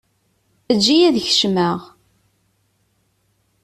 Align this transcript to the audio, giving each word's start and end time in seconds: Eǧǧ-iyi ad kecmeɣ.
Eǧǧ-iyi 0.71 1.05
ad 1.09 1.17
kecmeɣ. 1.25 1.79